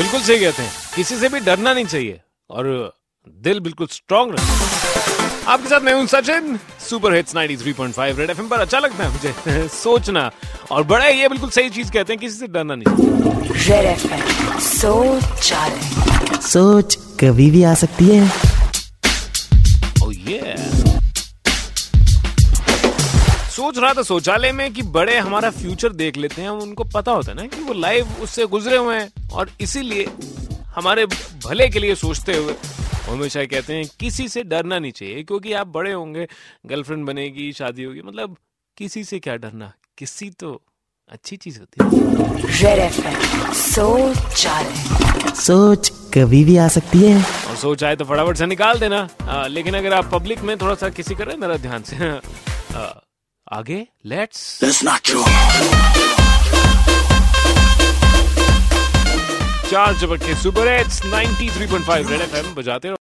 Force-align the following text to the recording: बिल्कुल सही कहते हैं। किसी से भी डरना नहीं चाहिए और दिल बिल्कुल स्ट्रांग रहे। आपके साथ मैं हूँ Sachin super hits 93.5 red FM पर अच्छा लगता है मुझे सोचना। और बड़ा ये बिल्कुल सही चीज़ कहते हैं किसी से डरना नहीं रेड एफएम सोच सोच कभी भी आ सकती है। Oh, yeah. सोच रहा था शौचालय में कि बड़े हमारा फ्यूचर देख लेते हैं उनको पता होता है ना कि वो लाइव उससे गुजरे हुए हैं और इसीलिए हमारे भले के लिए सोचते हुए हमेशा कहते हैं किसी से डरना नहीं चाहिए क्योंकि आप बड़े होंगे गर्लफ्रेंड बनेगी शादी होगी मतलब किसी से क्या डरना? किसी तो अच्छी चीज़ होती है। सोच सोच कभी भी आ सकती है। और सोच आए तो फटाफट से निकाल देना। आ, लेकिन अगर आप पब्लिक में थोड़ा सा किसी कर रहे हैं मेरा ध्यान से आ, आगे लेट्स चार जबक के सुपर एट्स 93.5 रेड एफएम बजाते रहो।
बिल्कुल 0.00 0.20
सही 0.20 0.38
कहते 0.40 0.62
हैं। 0.62 0.70
किसी 0.96 1.16
से 1.18 1.28
भी 1.28 1.40
डरना 1.40 1.72
नहीं 1.74 1.84
चाहिए 1.84 2.20
और 2.50 2.66
दिल 3.42 3.60
बिल्कुल 3.60 3.86
स्ट्रांग 3.92 4.30
रहे। 4.30 4.58
आपके 5.52 5.68
साथ 5.68 5.80
मैं 5.80 5.92
हूँ 5.94 6.06
Sachin 6.06 6.58
super 6.88 7.14
hits 7.14 7.34
93.5 7.36 8.18
red 8.18 8.30
FM 8.30 8.48
पर 8.48 8.60
अच्छा 8.60 8.78
लगता 8.78 9.04
है 9.04 9.10
मुझे 9.12 9.68
सोचना। 9.74 10.30
और 10.70 10.82
बड़ा 10.92 11.06
ये 11.06 11.28
बिल्कुल 11.28 11.50
सही 11.50 11.70
चीज़ 11.70 11.92
कहते 11.92 12.12
हैं 12.12 12.20
किसी 12.20 12.38
से 12.38 12.46
डरना 12.46 12.74
नहीं 12.74 13.52
रेड 13.68 13.86
एफएम 13.86 14.58
सोच 14.68 15.52
सोच 16.44 16.98
कभी 17.20 17.50
भी 17.50 17.62
आ 17.62 17.74
सकती 17.74 18.08
है। 18.08 18.28
Oh, 20.02 20.12
yeah. 20.28 20.79
सोच 23.50 23.78
रहा 23.78 23.92
था 23.92 24.02
शौचालय 24.02 24.52
में 24.52 24.72
कि 24.72 24.82
बड़े 24.82 25.18
हमारा 25.18 25.50
फ्यूचर 25.50 25.92
देख 25.92 26.16
लेते 26.16 26.42
हैं 26.42 26.48
उनको 26.48 26.84
पता 26.84 27.12
होता 27.12 27.30
है 27.30 27.36
ना 27.36 27.46
कि 27.46 27.60
वो 27.60 27.72
लाइव 27.72 28.06
उससे 28.20 28.46
गुजरे 28.46 28.76
हुए 28.76 28.96
हैं 28.96 29.28
और 29.28 29.50
इसीलिए 29.60 30.08
हमारे 30.66 31.06
भले 31.46 31.68
के 31.68 31.78
लिए 31.78 31.94
सोचते 31.94 32.36
हुए 32.36 32.54
हमेशा 33.10 33.44
कहते 33.44 33.74
हैं 33.74 33.86
किसी 34.00 34.28
से 34.28 34.42
डरना 34.42 34.78
नहीं 34.78 34.92
चाहिए 34.92 35.22
क्योंकि 35.22 35.52
आप 35.52 35.66
बड़े 35.66 35.92
होंगे 35.92 36.28
गर्लफ्रेंड 36.66 37.06
बनेगी 37.06 37.52
शादी 37.52 37.84
होगी 37.84 38.02
मतलब 38.02 38.36
किसी 38.76 39.04
से 39.04 39.18
क्या 39.18 39.36
डरना? 39.36 39.72
किसी 39.98 40.30
तो 40.30 40.62
अच्छी 41.10 41.36
चीज़ 41.36 41.60
होती 41.60 41.84
है। 41.84 42.92
सोच 43.52 44.16
सोच 45.36 45.92
कभी 46.14 46.44
भी 46.44 46.56
आ 46.56 46.68
सकती 46.68 46.98
है। 46.98 47.24
और 47.50 47.56
सोच 47.56 47.84
आए 47.84 47.96
तो 47.96 48.04
फटाफट 48.04 48.36
से 48.36 48.46
निकाल 48.46 48.78
देना। 48.78 49.08
आ, 49.22 49.46
लेकिन 49.46 49.74
अगर 49.74 49.92
आप 49.92 50.10
पब्लिक 50.12 50.40
में 50.40 50.56
थोड़ा 50.58 50.74
सा 50.74 50.88
किसी 50.88 51.14
कर 51.14 51.24
रहे 51.24 51.34
हैं 51.34 51.40
मेरा 51.40 51.56
ध्यान 51.56 51.82
से 51.82 51.96
आ, 52.76 53.00
आगे 53.52 53.86
लेट्स 54.06 54.60
चार 59.70 59.94
जबक 59.98 60.18
के 60.26 60.34
सुपर 60.42 60.68
एट्स 60.68 61.00
93.5 61.02 62.10
रेड 62.10 62.20
एफएम 62.20 62.54
बजाते 62.54 62.88
रहो। 62.88 62.96